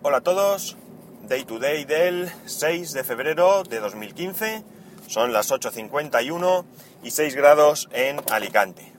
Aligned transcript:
Hola 0.00 0.18
a 0.18 0.20
todos, 0.20 0.76
Day 1.26 1.42
to 1.42 1.58
Day 1.58 1.84
del 1.84 2.30
6 2.46 2.92
de 2.92 3.02
febrero 3.02 3.64
de 3.64 3.80
2015, 3.80 4.62
son 5.08 5.32
las 5.32 5.50
8.51 5.50 6.64
y 7.02 7.10
6 7.10 7.34
grados 7.34 7.88
en 7.90 8.20
Alicante. 8.30 8.92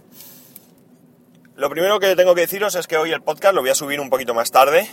Lo 1.56 1.70
primero 1.70 2.02
que 2.02 2.18
tengo 2.18 2.36
que 2.36 2.42
deciros 2.42 2.76
es 2.76 2.86
que 2.86 2.98
hoy 2.98 3.14
el 3.14 3.22
podcast 3.22 3.56
lo 3.56 3.62
voy 3.62 3.70
a 3.70 3.76
subir 3.76 4.02
un 4.02 4.10
poquito 4.10 4.34
más 4.34 4.52
tarde, 4.52 4.90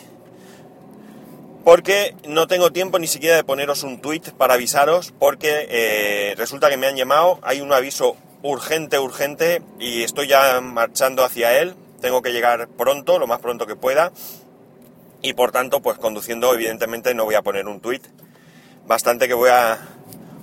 porque 1.64 2.14
no 2.28 2.46
tengo 2.46 2.70
tiempo 2.70 3.00
ni 3.00 3.08
siquiera 3.08 3.34
de 3.34 3.42
poneros 3.42 3.82
un 3.82 4.00
tweet 4.00 4.32
para 4.38 4.54
avisaros, 4.54 5.12
porque 5.18 5.66
eh, 5.68 6.34
resulta 6.36 6.70
que 6.70 6.76
me 6.76 6.86
han 6.86 6.94
llamado, 6.94 7.40
hay 7.42 7.60
un 7.60 7.72
aviso 7.72 8.16
urgente, 8.44 9.00
urgente, 9.00 9.60
y 9.80 10.04
estoy 10.04 10.28
ya 10.28 10.60
marchando 10.60 11.24
hacia 11.24 11.58
él, 11.58 11.74
tengo 12.00 12.22
que 12.22 12.30
llegar 12.30 12.68
pronto, 12.68 13.18
lo 13.18 13.26
más 13.26 13.40
pronto 13.40 13.66
que 13.66 13.74
pueda 13.74 14.12
y 15.26 15.32
por 15.32 15.50
tanto, 15.50 15.82
pues 15.82 15.98
conduciendo, 15.98 16.54
evidentemente 16.54 17.12
no 17.12 17.24
voy 17.24 17.34
a 17.34 17.42
poner 17.42 17.66
un 17.66 17.80
tweet. 17.80 18.00
Bastante 18.86 19.26
que 19.26 19.34
voy 19.34 19.50
a, 19.50 19.76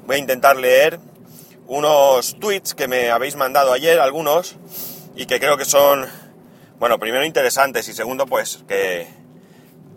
voy 0.06 0.18
a 0.18 0.20
intentar 0.20 0.58
leer 0.58 1.00
unos 1.68 2.38
tweets 2.38 2.76
que 2.76 2.90
me 2.90 3.10
habéis 3.10 3.38
mandado 3.38 3.72
ayer, 3.72 4.02
algunos, 4.02 4.58
y 5.16 5.26
que 5.26 5.40
creo 5.40 5.56
que 5.56 5.64
son, 5.64 6.06
bueno, 6.80 7.00
primero 7.00 7.24
interesantes 7.24 7.88
y 7.88 7.94
segundo, 7.94 8.26
pues 8.26 8.66
que, 8.68 9.08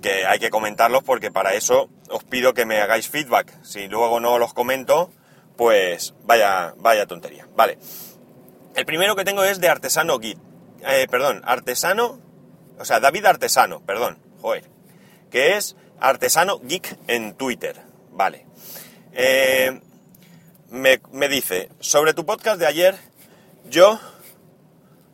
que 0.03 0.25
hay 0.25 0.39
que 0.39 0.51
comentarlos 0.51 1.03
porque 1.03 1.33
para 1.33 1.55
eso 1.55 1.91
os 2.09 2.23
pido 2.23 2.55
que 2.55 2.65
me 2.65 2.81
hagáis 2.81 3.09
feedback. 3.09 3.53
Si 3.65 3.89
luego 3.89 4.21
no 4.21 4.39
los 4.39 4.55
comento, 4.55 5.11
pues 5.57 6.15
vaya, 6.23 6.75
vaya 6.77 7.07
tontería. 7.07 7.49
Vale. 7.57 7.77
El 8.77 8.87
primero 8.87 9.17
que 9.17 9.25
tengo 9.25 9.43
es 9.43 9.59
de 9.59 9.69
Artesano 9.69 10.21
Git. 10.21 10.39
Eh, 10.87 11.09
perdón, 11.11 11.43
Artesano, 11.45 12.21
o 12.79 12.85
sea, 12.85 13.01
David 13.01 13.27
Artesano, 13.27 13.81
perdón, 13.81 14.21
joder 14.41 14.76
que 15.37 15.55
es 15.59 15.77
Artesano 16.01 16.61
Geek 16.61 16.97
en 17.09 17.35
Twitter. 17.35 17.77
Vale. 18.11 18.47
Eh, 19.13 19.83
me, 20.71 21.29
dice, 21.29 21.69
sobre 21.79 22.15
tu 22.15 22.25
podcast 22.25 22.59
de 22.59 22.65
ayer, 22.65 22.97
yo, 23.69 24.01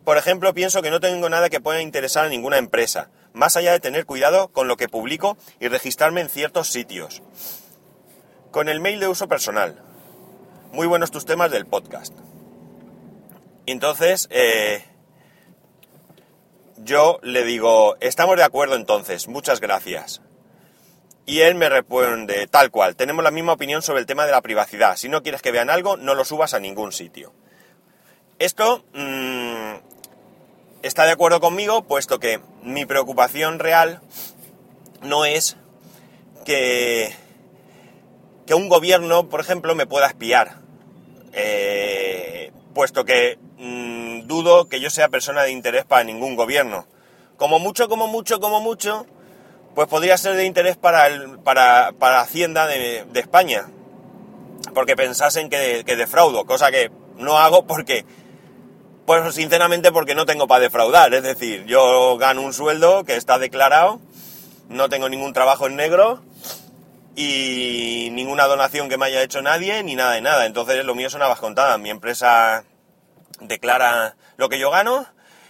por 0.05 0.19
ejemplo, 0.19 0.55
pienso 0.55 0.81
que 0.81 0.93
no 0.93 1.01
tengo 1.01 1.29
nada 1.29 1.51
que 1.51 1.61
pueda 1.61 1.83
interesar 1.83 2.27
a 2.27 2.29
ninguna 2.29 2.59
empresa, 2.59 3.11
más 3.33 3.57
allá 3.57 3.73
de 3.73 3.81
tener 3.81 4.07
cuidado 4.07 4.47
con 4.53 4.69
lo 4.69 4.77
que 4.77 4.89
publico 4.89 5.37
y 5.59 5.67
registrarme 5.67 6.21
en 6.21 6.29
ciertos 6.29 6.69
sitios. 6.69 7.21
Con 8.53 8.69
el 8.69 8.79
mail 8.79 9.01
de 9.01 9.09
uso 9.09 9.27
personal. 9.27 9.83
Muy 10.71 10.87
buenos 10.87 11.11
tus 11.11 11.27
temas 11.27 11.51
del 11.51 11.67
podcast. 11.67 12.15
Entonces, 13.67 14.29
eh, 14.31 14.85
yo 16.85 17.19
le 17.23 17.45
digo, 17.45 17.97
estamos 18.01 18.37
de 18.37 18.45
acuerdo 18.45 18.77
entonces, 18.77 19.29
muchas 19.29 19.61
gracias. 19.61 20.23
Y 21.25 21.41
él 21.41 21.55
me 21.55 21.69
responde, 21.69 22.47
tal 22.49 22.71
cual, 22.71 22.97
tenemos 22.97 23.23
la 23.23 23.31
misma 23.31 23.53
opinión 23.53 23.83
sobre 23.83 24.01
el 24.01 24.07
tema 24.07 24.27
de 24.27 24.33
la 24.33 24.41
privacidad. 24.41 24.97
Si 24.97 25.09
no 25.09 25.23
quieres 25.23 25.43
que 25.43 25.53
vean 25.53 25.71
algo, 25.71 25.97
no 25.97 26.15
lo 26.15 26.25
subas 26.25 26.55
a 26.55 26.61
ningún 26.61 26.91
sitio. 26.91 27.33
Esto 28.41 28.85
mm, 28.93 29.75
está 30.83 31.05
de 31.05 31.13
acuerdo 31.13 31.41
conmigo, 31.41 31.85
puesto 31.85 32.19
que 32.19 32.41
mi 32.63 32.87
preocupación 32.87 33.61
real 33.61 34.01
no 35.01 35.25
es 35.25 35.57
que, 36.45 37.15
que 38.47 38.55
un 38.55 38.69
gobierno, 38.69 39.29
por 39.29 39.41
ejemplo, 39.41 39.77
me 39.77 39.87
pueda 39.87 40.09
espiar. 40.09 40.59
Eh, 41.33 42.53
puesto 42.75 43.05
que 43.05 43.39
dudo 44.27 44.69
que 44.69 44.81
yo 44.81 44.91
sea 44.91 45.09
persona 45.09 45.43
de 45.43 45.51
interés 45.51 45.85
para 45.85 46.05
ningún 46.05 46.37
gobierno. 46.37 46.87
Como 47.37 47.59
mucho, 47.59 47.89
como 47.89 48.07
mucho, 48.07 48.41
como 48.41 48.61
mucho, 48.61 49.07
pues 49.75 49.89
podría 49.89 50.17
ser 50.19 50.37
de 50.37 50.45
interés 50.45 50.77
para, 50.77 51.07
el, 51.07 51.39
para, 51.41 51.93
para 51.99 52.21
Hacienda 52.21 52.67
de, 52.67 53.07
España. 53.15 53.71
Porque 54.75 54.97
pensasen 54.97 55.51
que, 55.51 55.83
que 55.85 55.97
defraudo, 55.97 56.45
cosa 56.45 56.71
que 56.71 56.91
no 57.17 57.39
hago 57.39 57.67
porque, 57.67 58.05
pues 59.07 59.35
sinceramente 59.35 59.93
porque 59.93 60.15
no 60.15 60.27
tengo 60.27 60.47
para 60.47 60.61
defraudar. 60.61 61.13
Es 61.15 61.23
decir, 61.23 61.65
yo 61.67 62.17
gano 62.19 62.43
un 62.43 62.53
sueldo 62.53 63.05
que 63.05 63.17
está 63.17 63.39
declarado, 63.39 64.01
no 64.69 64.89
tengo 64.89 65.09
ningún 65.09 65.33
trabajo 65.33 65.67
en 65.67 65.77
negro 65.77 66.23
y 67.15 68.09
ninguna 68.13 68.47
donación 68.47 68.89
que 68.89 68.97
me 68.97 69.07
haya 69.07 69.23
hecho 69.23 69.43
nadie, 69.43 69.83
ni 69.83 69.95
nada 69.95 70.13
de 70.13 70.21
nada. 70.21 70.47
Entonces 70.47 70.85
lo 70.85 70.95
mío 70.95 71.11
son 71.11 71.23
habas 71.23 71.41
contadas. 71.41 71.79
Mi 71.79 71.91
empresa 71.91 72.65
declara 73.43 74.17
lo 74.37 74.49
que 74.49 74.59
yo 74.59 74.71
gano, 74.71 75.07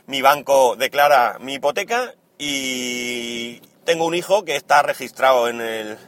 mi 0.06 0.22
banco 0.22 0.76
declara 0.76 1.38
mi 1.40 1.54
hipoteca 1.54 2.14
y 2.38 3.60
tengo 3.84 4.04
un 4.04 4.14
hijo 4.14 4.44
que 4.44 4.56
está 4.56 4.82
registrado 4.82 5.48
en 5.48 5.60
el 5.60 5.98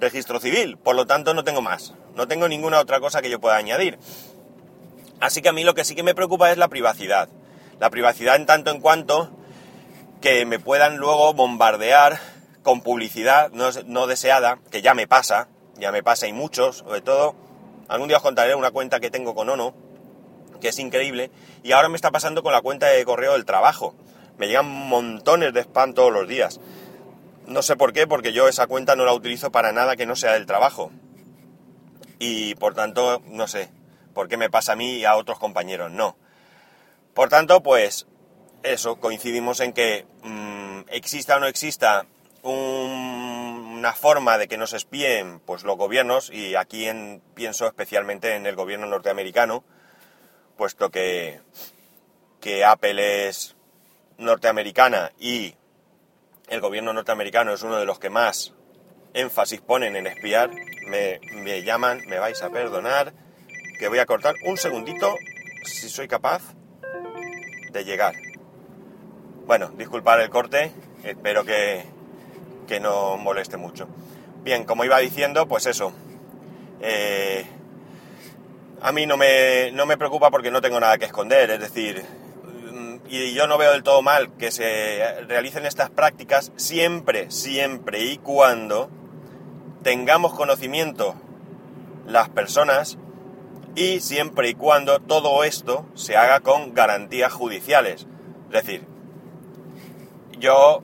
registro 0.00 0.40
civil. 0.40 0.78
Por 0.78 0.96
lo 0.96 1.06
tanto 1.06 1.34
no 1.34 1.44
tengo 1.44 1.62
más. 1.62 1.94
No 2.14 2.28
tengo 2.28 2.48
ninguna 2.48 2.80
otra 2.80 3.00
cosa 3.00 3.22
que 3.22 3.30
yo 3.30 3.40
pueda 3.40 3.56
añadir. 3.56 3.98
Así 5.20 5.40
que 5.40 5.48
a 5.48 5.52
mí 5.52 5.64
lo 5.64 5.74
que 5.74 5.84
sí 5.84 5.94
que 5.94 6.02
me 6.02 6.14
preocupa 6.14 6.50
es 6.50 6.58
la 6.58 6.68
privacidad. 6.68 7.28
La 7.78 7.90
privacidad 7.90 8.36
en 8.36 8.46
tanto 8.46 8.70
en 8.70 8.80
cuanto 8.80 9.30
que 10.20 10.44
me 10.46 10.58
puedan 10.58 10.96
luego 10.96 11.32
bombardear 11.34 12.18
con 12.62 12.80
publicidad 12.80 13.50
no, 13.50 14.06
deseada, 14.06 14.58
que 14.70 14.82
ya 14.82 14.94
me 14.94 15.08
pasa, 15.08 15.48
ya 15.76 15.90
me 15.90 16.02
pasa 16.02 16.28
y 16.28 16.32
muchos, 16.32 16.78
sobre 16.78 17.00
todo, 17.00 17.34
algún 17.88 18.08
día 18.08 18.18
os 18.18 18.22
contaré 18.22 18.54
una 18.54 18.70
cuenta 18.70 19.00
que 19.00 19.10
tengo 19.10 19.34
con 19.34 19.48
Ono, 19.48 19.74
que 20.62 20.68
es 20.68 20.78
increíble, 20.78 21.30
y 21.62 21.72
ahora 21.72 21.88
me 21.88 21.96
está 21.96 22.12
pasando 22.12 22.42
con 22.42 22.52
la 22.52 22.62
cuenta 22.62 22.86
de 22.86 23.04
correo 23.04 23.32
del 23.32 23.44
trabajo. 23.44 23.94
Me 24.38 24.46
llegan 24.46 24.66
montones 24.66 25.52
de 25.52 25.60
spam 25.60 25.92
todos 25.92 26.12
los 26.12 26.28
días. 26.28 26.60
No 27.46 27.62
sé 27.62 27.76
por 27.76 27.92
qué, 27.92 28.06
porque 28.06 28.32
yo 28.32 28.48
esa 28.48 28.68
cuenta 28.68 28.94
no 28.94 29.04
la 29.04 29.12
utilizo 29.12 29.50
para 29.50 29.72
nada 29.72 29.96
que 29.96 30.06
no 30.06 30.14
sea 30.14 30.32
del 30.34 30.46
trabajo. 30.46 30.92
Y 32.20 32.54
por 32.54 32.74
tanto, 32.74 33.20
no 33.26 33.48
sé 33.48 33.70
por 34.14 34.28
qué 34.28 34.36
me 34.36 34.50
pasa 34.50 34.72
a 34.72 34.76
mí 34.76 34.98
y 34.98 35.04
a 35.04 35.16
otros 35.16 35.40
compañeros, 35.40 35.90
no. 35.90 36.16
Por 37.12 37.28
tanto, 37.28 37.62
pues 37.62 38.06
eso, 38.62 38.96
coincidimos 39.00 39.58
en 39.60 39.72
que 39.72 40.06
mm, 40.22 40.82
exista 40.88 41.36
o 41.36 41.40
no 41.40 41.46
exista 41.46 42.06
una 42.44 43.92
forma 43.94 44.38
de 44.38 44.46
que 44.46 44.56
nos 44.56 44.72
espíen 44.72 45.40
pues 45.40 45.64
los 45.64 45.76
gobiernos 45.76 46.30
y 46.30 46.54
aquí 46.54 46.86
en, 46.86 47.20
pienso 47.34 47.66
especialmente 47.66 48.36
en 48.36 48.46
el 48.46 48.54
gobierno 48.54 48.86
norteamericano 48.86 49.64
puesto 50.62 50.92
que, 50.92 51.40
que 52.40 52.64
Apple 52.64 53.26
es 53.26 53.56
norteamericana 54.16 55.10
y 55.18 55.56
el 56.48 56.60
gobierno 56.60 56.92
norteamericano 56.92 57.52
es 57.52 57.64
uno 57.64 57.78
de 57.78 57.84
los 57.84 57.98
que 57.98 58.10
más 58.10 58.54
énfasis 59.12 59.60
ponen 59.60 59.96
en 59.96 60.06
espiar, 60.06 60.52
me, 60.86 61.18
me 61.34 61.64
llaman, 61.64 62.02
me 62.06 62.20
vais 62.20 62.40
a 62.42 62.50
perdonar, 62.50 63.12
que 63.76 63.88
voy 63.88 63.98
a 63.98 64.06
cortar 64.06 64.36
un 64.44 64.56
segundito 64.56 65.16
si 65.64 65.88
soy 65.88 66.06
capaz 66.06 66.54
de 67.72 67.84
llegar. 67.84 68.14
Bueno, 69.44 69.70
disculpar 69.70 70.20
el 70.20 70.30
corte, 70.30 70.70
espero 71.02 71.44
que, 71.44 71.82
que 72.68 72.78
no 72.78 73.16
moleste 73.16 73.56
mucho. 73.56 73.88
Bien, 74.44 74.62
como 74.62 74.84
iba 74.84 75.00
diciendo, 75.00 75.48
pues 75.48 75.66
eso. 75.66 75.92
Eh, 76.80 77.46
a 78.82 78.90
mí 78.92 79.06
no 79.06 79.16
me, 79.16 79.70
no 79.72 79.86
me 79.86 79.96
preocupa 79.96 80.30
porque 80.30 80.50
no 80.50 80.60
tengo 80.60 80.80
nada 80.80 80.98
que 80.98 81.04
esconder, 81.04 81.50
es 81.50 81.60
decir, 81.60 82.04
y 83.08 83.32
yo 83.32 83.46
no 83.46 83.56
veo 83.56 83.72
del 83.72 83.82
todo 83.82 84.02
mal 84.02 84.32
que 84.36 84.50
se 84.50 85.20
realicen 85.28 85.66
estas 85.66 85.90
prácticas 85.90 86.50
siempre, 86.56 87.30
siempre 87.30 88.04
y 88.04 88.18
cuando 88.18 88.90
tengamos 89.82 90.32
conocimiento 90.34 91.14
las 92.06 92.28
personas 92.28 92.98
y 93.76 94.00
siempre 94.00 94.48
y 94.48 94.54
cuando 94.54 94.98
todo 94.98 95.44
esto 95.44 95.86
se 95.94 96.16
haga 96.16 96.40
con 96.40 96.74
garantías 96.74 97.32
judiciales. 97.32 98.06
Es 98.46 98.64
decir, 98.64 98.84
yo 100.38 100.82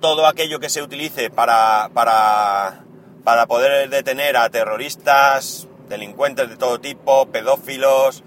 todo 0.00 0.26
aquello 0.26 0.60
que 0.60 0.68
se 0.68 0.82
utilice 0.82 1.30
para, 1.30 1.90
para, 1.92 2.84
para 3.24 3.46
poder 3.46 3.88
detener 3.90 4.36
a 4.36 4.48
terroristas, 4.48 5.68
delincuentes 5.88 6.48
de 6.48 6.56
todo 6.56 6.80
tipo, 6.80 7.26
pedófilos, 7.26 8.24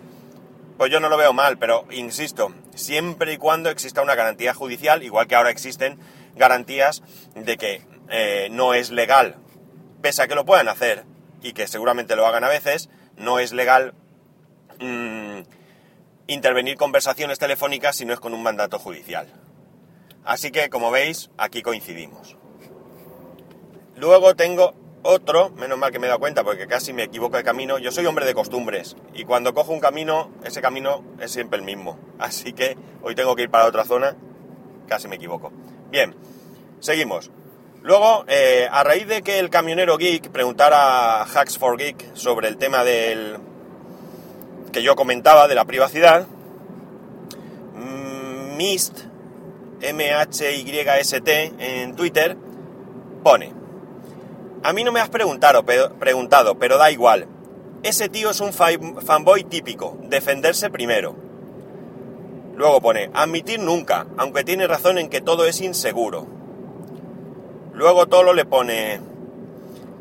pues 0.77 0.91
yo 0.91 0.99
no 0.99 1.09
lo 1.09 1.17
veo 1.17 1.33
mal, 1.33 1.57
pero 1.57 1.85
insisto, 1.91 2.53
siempre 2.73 3.33
y 3.33 3.37
cuando 3.37 3.69
exista 3.69 4.01
una 4.01 4.15
garantía 4.15 4.53
judicial, 4.53 5.03
igual 5.03 5.27
que 5.27 5.35
ahora 5.35 5.49
existen 5.49 5.99
garantías 6.35 7.03
de 7.35 7.57
que 7.57 7.81
eh, 8.09 8.47
no 8.51 8.73
es 8.73 8.89
legal, 8.89 9.35
pese 10.01 10.21
a 10.21 10.27
que 10.27 10.35
lo 10.35 10.45
puedan 10.45 10.69
hacer 10.69 11.03
y 11.41 11.53
que 11.53 11.67
seguramente 11.67 12.15
lo 12.15 12.25
hagan 12.25 12.43
a 12.43 12.49
veces, 12.49 12.89
no 13.17 13.39
es 13.39 13.51
legal 13.51 13.93
mm, 14.79 15.41
intervenir 16.27 16.77
conversaciones 16.77 17.39
telefónicas 17.39 17.97
si 17.97 18.05
no 18.05 18.13
es 18.13 18.19
con 18.19 18.33
un 18.33 18.43
mandato 18.43 18.79
judicial. 18.79 19.27
Así 20.23 20.51
que, 20.51 20.69
como 20.69 20.91
veis, 20.91 21.29
aquí 21.37 21.61
coincidimos. 21.61 22.37
Luego 23.95 24.35
tengo 24.35 24.73
otro, 25.03 25.51
menos 25.51 25.77
mal 25.77 25.91
que 25.91 25.99
me 25.99 26.07
he 26.07 26.09
dado 26.09 26.19
cuenta 26.19 26.43
porque 26.43 26.67
casi 26.67 26.93
me 26.93 27.03
equivoco 27.03 27.37
de 27.37 27.43
camino. 27.43 27.77
Yo 27.77 27.91
soy 27.91 28.05
hombre 28.05 28.25
de 28.25 28.33
costumbres 28.33 28.95
y 29.13 29.23
cuando 29.23 29.53
cojo 29.53 29.71
un 29.71 29.79
camino, 29.79 30.31
ese 30.43 30.61
camino 30.61 31.03
es 31.19 31.31
siempre 31.31 31.59
el 31.59 31.65
mismo. 31.65 31.97
Así 32.19 32.53
que 32.53 32.77
hoy 33.01 33.15
tengo 33.15 33.35
que 33.35 33.43
ir 33.43 33.49
para 33.49 33.65
otra 33.65 33.85
zona, 33.85 34.15
casi 34.87 35.07
me 35.07 35.15
equivoco. 35.15 35.51
Bien, 35.89 36.15
seguimos. 36.79 37.31
Luego, 37.81 38.25
eh, 38.27 38.67
a 38.69 38.83
raíz 38.83 39.07
de 39.07 39.21
que 39.21 39.39
el 39.39 39.49
camionero 39.49 39.97
geek 39.97 40.29
preguntara 40.29 41.21
a 41.21 41.23
Hacks 41.23 41.57
for 41.57 41.77
Geek 41.77 42.13
sobre 42.13 42.49
el 42.49 42.57
tema 42.57 42.83
del 42.83 43.37
que 44.73 44.83
yo 44.83 44.95
comentaba 44.95 45.47
de 45.47 45.55
la 45.55 45.65
privacidad, 45.65 46.27
mm, 47.75 48.57
Mist, 48.57 48.99
M-H-Y-S-T, 49.81 51.53
en 51.57 51.95
Twitter, 51.95 52.35
pone, 53.23 53.53
a 54.63 54.73
mí 54.73 54.83
no 54.83 54.91
me 54.91 54.99
has 54.99 55.09
preguntado, 55.09 55.63
pero, 55.65 55.93
preguntado, 55.97 56.57
pero 56.57 56.77
da 56.77 56.91
igual. 56.91 57.27
Ese 57.83 58.09
tío 58.09 58.29
es 58.29 58.41
un 58.41 58.51
fanboy 58.51 59.43
típico, 59.45 59.97
defenderse 60.03 60.69
primero. 60.69 61.15
Luego 62.55 62.81
pone, 62.81 63.09
admitir 63.13 63.59
nunca, 63.59 64.07
aunque 64.17 64.43
tiene 64.43 64.67
razón 64.67 64.97
en 64.97 65.09
que 65.09 65.21
todo 65.21 65.45
es 65.45 65.61
inseguro. 65.61 66.27
Luego 67.73 68.07
Tolo 68.07 68.33
le 68.33 68.43
pone, 68.43 68.99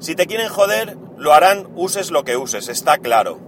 si 0.00 0.16
te 0.16 0.26
quieren 0.26 0.48
joder, 0.48 0.96
lo 1.16 1.32
harán 1.32 1.68
uses 1.76 2.10
lo 2.10 2.24
que 2.24 2.36
uses, 2.36 2.68
está 2.68 2.98
claro. 2.98 3.38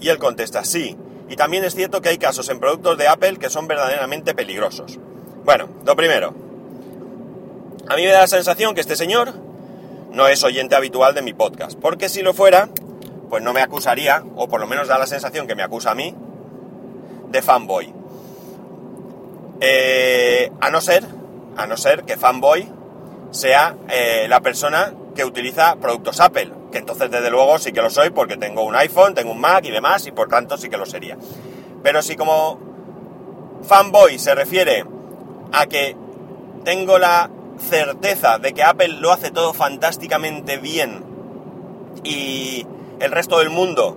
Y 0.00 0.08
él 0.08 0.18
contesta, 0.18 0.64
sí, 0.64 0.96
y 1.28 1.36
también 1.36 1.62
es 1.62 1.76
cierto 1.76 2.02
que 2.02 2.08
hay 2.08 2.18
casos 2.18 2.48
en 2.48 2.58
productos 2.58 2.98
de 2.98 3.06
Apple 3.06 3.36
que 3.36 3.48
son 3.48 3.68
verdaderamente 3.68 4.34
peligrosos. 4.34 4.98
Bueno, 5.44 5.68
lo 5.86 5.94
primero, 5.94 6.34
a 7.88 7.94
mí 7.94 8.02
me 8.02 8.08
da 8.08 8.22
la 8.22 8.26
sensación 8.26 8.74
que 8.74 8.80
este 8.80 8.96
señor 8.96 9.34
no 10.12 10.28
es 10.28 10.44
oyente 10.44 10.74
habitual 10.76 11.14
de 11.14 11.22
mi 11.22 11.32
podcast, 11.32 11.78
porque 11.78 12.08
si 12.08 12.22
lo 12.22 12.34
fuera, 12.34 12.68
pues 13.30 13.42
no 13.42 13.52
me 13.52 13.62
acusaría, 13.62 14.22
o 14.36 14.48
por 14.48 14.60
lo 14.60 14.66
menos 14.66 14.88
da 14.88 14.98
la 14.98 15.06
sensación 15.06 15.46
que 15.46 15.54
me 15.54 15.62
acusa 15.62 15.92
a 15.92 15.94
mí, 15.94 16.14
de 17.30 17.42
fanboy. 17.42 17.92
Eh, 19.60 20.50
a 20.60 20.70
no 20.70 20.80
ser, 20.80 21.04
a 21.56 21.66
no 21.66 21.76
ser 21.76 22.04
que 22.04 22.16
fanboy 22.16 22.68
sea 23.30 23.76
eh, 23.88 24.26
la 24.28 24.40
persona 24.40 24.92
que 25.14 25.24
utiliza 25.24 25.76
productos 25.76 26.20
Apple, 26.20 26.52
que 26.70 26.78
entonces 26.78 27.10
desde 27.10 27.30
luego 27.30 27.58
sí 27.58 27.72
que 27.72 27.80
lo 27.80 27.90
soy 27.90 28.10
porque 28.10 28.36
tengo 28.36 28.64
un 28.64 28.76
iPhone, 28.76 29.14
tengo 29.14 29.32
un 29.32 29.40
Mac 29.40 29.64
y 29.64 29.70
demás, 29.70 30.06
y 30.06 30.12
por 30.12 30.28
tanto 30.28 30.58
sí 30.58 30.68
que 30.68 30.76
lo 30.76 30.86
sería. 30.86 31.16
Pero 31.82 32.02
si 32.02 32.16
como 32.16 32.58
fanboy 33.62 34.18
se 34.18 34.34
refiere 34.34 34.84
a 35.52 35.66
que 35.66 35.96
tengo 36.64 36.98
la 36.98 37.30
certeza 37.62 38.38
de 38.38 38.52
que 38.52 38.62
Apple 38.62 38.88
lo 38.88 39.12
hace 39.12 39.30
todo 39.30 39.52
fantásticamente 39.52 40.58
bien 40.58 41.04
y 42.04 42.66
el 43.00 43.10
resto 43.12 43.38
del 43.38 43.50
mundo 43.50 43.96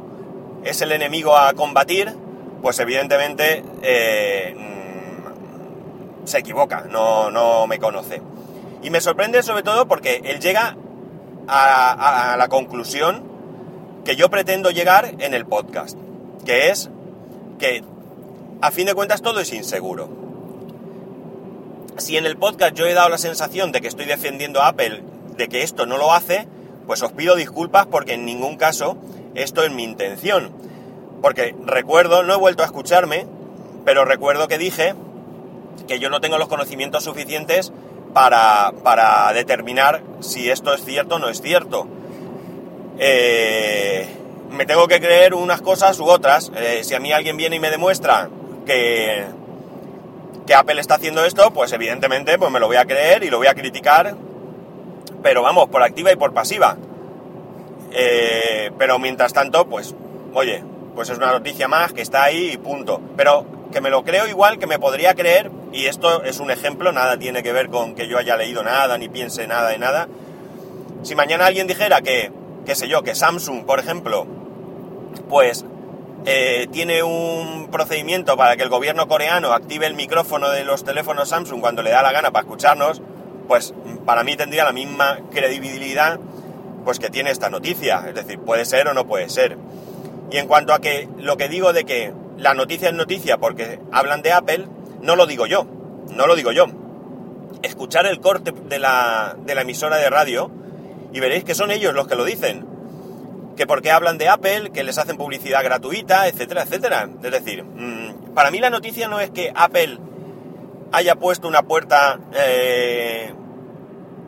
es 0.63 0.81
el 0.81 0.91
enemigo 0.91 1.38
a 1.38 1.53
combatir, 1.53 2.15
pues 2.62 2.79
evidentemente 2.79 3.63
eh, 3.81 4.56
mm, 4.57 6.27
se 6.27 6.39
equivoca, 6.39 6.85
no, 6.89 7.29
no 7.31 7.67
me 7.67 7.79
conoce. 7.79 8.21
Y 8.81 8.89
me 8.89 9.01
sorprende 9.01 9.44
sobre 9.44 9.63
todo 9.63 9.88
porque 9.88 10.21
él 10.25 10.39
llega 10.39 10.75
a, 11.47 12.33
a 12.33 12.38
la 12.38 12.47
conclusión 12.47 13.23
que 14.03 14.15
yo 14.15 14.29
pretendo 14.29 14.71
llegar 14.71 15.15
en 15.19 15.33
el 15.33 15.45
podcast, 15.45 15.97
que 16.45 16.69
es 16.69 16.89
que 17.59 17.83
a 18.62 18.71
fin 18.71 18.85
de 18.85 18.94
cuentas 18.94 19.21
todo 19.21 19.39
es 19.39 19.51
inseguro 19.53 20.25
si 21.97 22.18
en 22.18 22.25
el 22.25 22.38
podcast 22.38 22.75
yo 22.75 22.86
he 22.86 22.94
dado 22.94 23.09
la 23.09 23.18
sensación 23.18 23.71
de 23.71 23.81
que 23.81 23.88
estoy 23.88 24.06
defendiendo 24.06 24.62
a 24.62 24.69
Apple, 24.69 25.03
de 25.38 25.47
que 25.47 25.63
esto 25.63 25.86
no 25.86 25.97
lo 25.97 26.13
hace, 26.13 26.47
pues 26.88 27.01
os 27.01 27.12
pido 27.12 27.36
disculpas 27.36 27.86
porque 27.88 28.13
en 28.13 28.25
ningún 28.25 28.57
caso 28.57 28.97
esto 29.33 29.63
es 29.63 29.71
mi 29.71 29.83
intención. 29.83 30.51
Porque 31.21 31.56
recuerdo, 31.65 32.24
no 32.24 32.33
he 32.33 32.38
vuelto 32.38 32.63
a 32.63 32.65
escucharme, 32.65 33.25
pero 33.86 34.06
recuerdo 34.06 34.47
que 34.47 34.57
dije 34.57 34.95
que 35.88 36.00
yo 36.00 36.09
no 36.09 36.21
tengo 36.21 36.38
los 36.38 36.47
conocimientos 36.47 37.03
suficientes 37.03 37.71
para, 38.13 38.71
para 38.83 39.31
determinar 39.33 40.01
si 40.19 40.50
esto 40.50 40.74
es 40.74 40.83
cierto 40.83 41.15
o 41.15 41.19
no 41.19 41.30
es 41.30 41.41
cierto. 41.41 41.88
Eh, 43.00 44.07
me 44.51 44.65
tengo 44.65 44.88
que 44.88 45.00
creer 45.00 45.33
unas 45.33 45.62
cosas 45.62 46.00
u 46.00 46.06
otras. 46.06 46.51
Eh, 46.56 46.81
si 46.83 46.94
a 46.94 47.00
mí 47.00 47.12
alguien 47.12 47.38
viene 47.38 47.57
y 47.57 47.59
me 47.59 47.71
demuestra 47.71 48.30
que, 48.65 49.25
que 50.45 50.53
Apple 50.53 50.80
está 50.80 50.95
haciendo 50.95 51.25
esto, 51.25 51.51
pues 51.51 51.71
evidentemente 51.74 52.38
pues 52.38 52.51
me 52.51 52.59
lo 52.59 52.68
voy 52.68 52.77
a 52.77 52.86
creer 52.86 53.24
y 53.24 53.30
lo 53.30 53.38
voy 53.38 53.47
a 53.47 53.56
criticar, 53.56 54.15
pero 55.24 55.42
vamos, 55.42 55.69
por 55.69 55.81
activa 55.81 56.12
y 56.12 56.15
por 56.15 56.33
pasiva. 56.33 56.77
Eh, 57.92 58.71
pero 58.77 59.00
mientras 59.00 59.33
tanto, 59.33 59.68
pues, 59.68 59.95
oye, 60.33 60.63
pues 60.94 61.09
es 61.09 61.18
una 61.18 61.31
noticia 61.31 61.68
más 61.68 61.94
que 61.94 62.01
está 62.01 62.24
ahí 62.24 62.51
y 62.51 62.57
punto. 62.57 63.01
Pero 63.15 63.45
que 63.71 63.81
me 63.81 63.89
lo 63.89 64.03
creo 64.03 64.27
igual 64.27 64.59
que 64.59 64.68
me 64.68 64.80
podría 64.80 65.15
creer, 65.15 65.51
y 65.71 65.88
esto 65.88 66.24
es 66.24 66.39
un 66.39 66.51
ejemplo, 66.51 66.91
nada 66.91 67.18
tiene 67.18 67.41
que 67.41 67.53
ver 67.53 67.69
con 67.69 67.95
que 67.95 68.07
yo 68.07 68.18
haya 68.18 68.38
leído 68.38 68.63
nada, 68.63 68.98
ni 68.98 69.09
piense 69.09 69.48
nada 69.48 69.69
de 69.69 69.77
nada. 69.77 70.07
Si 71.03 71.15
mañana 71.15 71.45
alguien 71.45 71.68
dijera 71.68 72.01
que, 72.01 72.31
qué 72.65 72.75
sé 72.75 72.88
yo, 72.88 73.01
que 73.03 73.15
Samsung, 73.15 73.65
por 73.65 73.80
ejemplo, 73.80 74.27
pues 75.30 75.65
eh, 76.27 76.68
tiene 76.72 77.04
un 77.04 77.69
procedimiento 77.72 78.36
para 78.36 78.57
que 78.57 78.63
el 78.63 78.69
gobierno 78.69 79.07
coreano 79.07 79.54
active 79.54 79.86
el 79.86 79.94
micrófono 79.94 80.50
de 80.50 80.63
los 80.63 80.83
teléfonos 80.83 81.30
Samsung 81.30 81.62
cuando 81.62 81.83
le 81.83 81.92
da 81.92 82.01
la 82.01 82.12
gana 82.12 82.31
para 82.31 82.44
escucharnos, 82.44 83.01
pues 83.48 83.75
para 84.06 84.24
mí 84.24 84.36
tendría 84.36 84.63
la 84.63 84.72
misma 84.72 85.19
credibilidad 85.31 86.19
pues 86.83 86.98
que 86.98 87.10
tiene 87.10 87.30
esta 87.30 87.50
noticia. 87.50 88.06
Es 88.07 88.16
decir, 88.16 88.39
puede 88.39 88.66
ser 88.66 88.88
o 88.88 88.94
no 88.94 89.06
puede 89.06 89.30
ser. 89.30 89.57
Y 90.31 90.38
en 90.38 90.48
cuanto 90.48 90.74
a 90.74 90.80
que 90.80 91.07
lo 91.19 91.38
que 91.38 91.48
digo 91.48 91.74
de 91.74 91.83
que 91.83 92.12
la 92.38 92.56
noticia 92.56 92.89
es 92.89 92.95
noticia 92.95 93.38
porque 93.38 93.80
hablan 93.92 94.24
de 94.24 94.33
Apple, 94.33 94.68
no 95.01 95.16
lo 95.16 95.27
digo 95.27 95.45
yo, 95.45 95.68
no 96.10 96.25
lo 96.25 96.36
digo 96.36 96.51
yo. 96.51 96.66
Escuchar 97.62 98.07
el 98.07 98.19
corte 98.19 98.51
de 98.51 98.80
la, 98.80 99.36
de 99.45 99.54
la 99.54 99.62
emisora 99.62 99.98
de 99.98 100.10
radio 100.10 100.50
y 101.13 101.19
veréis 101.19 101.44
que 101.44 101.54
son 101.54 101.69
ellos 101.69 101.94
los 101.94 102.07
que 102.07 102.16
lo 102.16 102.25
dicen 102.25 102.75
que 103.55 103.67
porque 103.67 103.91
hablan 103.91 104.17
de 104.17 104.29
Apple, 104.29 104.71
que 104.71 104.83
les 104.83 104.97
hacen 104.97 105.17
publicidad 105.17 105.63
gratuita, 105.63 106.27
etcétera, 106.27 106.63
etcétera. 106.63 107.09
Es 107.23 107.31
decir, 107.31 107.63
mm, 107.63 108.33
para 108.33 108.51
mí 108.51 108.59
la 108.59 108.69
noticia 108.69 109.07
no 109.07 109.19
es 109.19 109.29
que 109.31 109.51
Apple 109.55 109.99
haya 110.91 111.15
puesto 111.15 111.47
una 111.47 111.63
puerta 111.63 112.19
eh, 112.33 113.33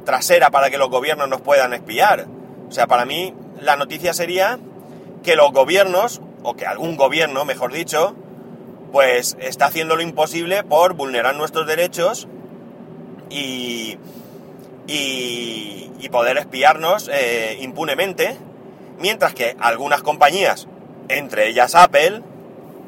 trasera 0.05 0.49
para 0.51 0.69
que 0.69 0.77
los 0.77 0.89
gobiernos 0.89 1.27
nos 1.29 1.41
puedan 1.41 1.73
espiar. 1.73 2.25
O 2.69 2.71
sea, 2.71 2.87
para 2.87 3.05
mí 3.05 3.33
la 3.61 3.75
noticia 3.75 4.13
sería 4.13 4.59
que 5.23 5.35
los 5.35 5.51
gobiernos, 5.51 6.21
o 6.43 6.55
que 6.55 6.65
algún 6.65 6.95
gobierno, 6.95 7.43
mejor 7.45 7.73
dicho, 7.73 8.15
pues 8.91 9.37
está 9.39 9.65
haciendo 9.65 9.95
lo 9.95 10.01
imposible 10.01 10.63
por 10.63 10.93
vulnerar 10.93 11.35
nuestros 11.35 11.67
derechos 11.67 12.27
y, 13.29 13.97
y, 14.87 16.09
poder 16.09 16.37
espiarnos 16.37 17.09
eh, 17.13 17.57
impunemente 17.59 18.37
mientras 18.99 19.33
que 19.33 19.55
algunas 19.59 20.01
compañías, 20.01 20.67
entre 21.09 21.47
ellas 21.47 21.75
Apple, 21.75 22.21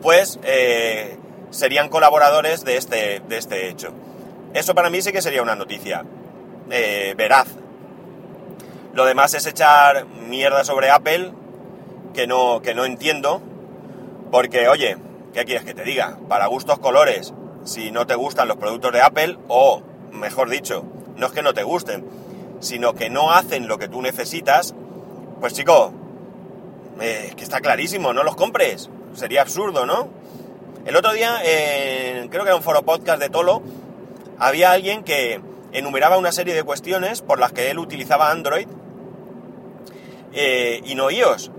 pues 0.02 0.40
eh, 0.44 1.18
serían 1.52 1.90
colaboradores 1.90 2.64
de 2.64 2.78
este, 2.78 3.22
de 3.28 3.38
este 3.38 3.70
hecho. 3.70 3.94
Eso 4.54 4.76
para 4.76 4.90
mí 4.90 5.02
sí 5.02 5.12
que 5.12 5.22
sería 5.22 5.42
una 5.42 5.56
noticia 5.56 6.06
eh, 6.70 7.14
veraz. 7.18 7.48
Lo 8.94 9.06
demás 9.06 9.34
es 9.34 9.46
echar 9.46 10.06
mierda 10.06 10.64
sobre 10.64 10.90
Apple 10.90 11.32
que 12.14 12.28
no, 12.28 12.62
que 12.62 12.74
no 12.74 12.86
entiendo, 12.86 13.42
porque 14.32 14.68
oye, 14.68 14.98
¿qué 15.34 15.46
quieres 15.46 15.64
que 15.64 15.74
te 15.74 15.84
diga? 15.84 16.18
Para 16.28 16.48
gustos 16.48 16.80
colores, 16.80 17.34
si 17.64 17.92
no 17.92 18.08
te 18.08 18.16
gustan 18.16 18.48
los 18.48 18.58
productos 18.58 18.92
de 18.94 19.02
Apple, 19.02 19.38
o 19.48 19.84
mejor 20.12 20.50
dicho, 20.50 20.84
no 21.16 21.28
es 21.28 21.32
que 21.32 21.44
no 21.44 21.54
te 21.54 21.64
gusten, 21.64 22.06
sino 22.60 22.94
que 22.94 23.10
no 23.10 23.32
hacen 23.32 23.68
lo 23.68 23.78
que 23.78 23.88
tú 23.88 24.02
necesitas, 24.02 24.74
pues 25.40 25.54
chico, 25.54 25.94
que 27.00 27.44
está 27.44 27.60
clarísimo, 27.62 28.14
no 28.14 28.24
los 28.24 28.36
compres. 28.36 28.90
Sería 29.14 29.42
absurdo, 29.42 29.86
¿no? 29.86 30.10
El 30.86 30.96
otro 30.96 31.14
día, 31.14 31.40
creo 31.42 32.44
que 32.44 32.50
era 32.50 32.56
un 32.56 32.64
foro 32.64 32.84
podcast 32.84 33.22
de 33.22 33.30
Tolo, 33.30 33.62
había 34.40 34.72
alguien 34.72 35.04
que 35.04 35.42
enumeraba 35.74 36.18
una 36.18 36.32
serie 36.32 36.54
de 36.54 36.64
cuestiones 36.64 37.22
por 37.22 37.40
las 37.40 37.52
que 37.52 37.70
él 37.70 37.80
utilizaba 37.80 38.32
Android 38.32 38.68
eh, 40.34 40.82
y 40.86 40.96
no 40.96 41.12
iOS. 41.12 41.52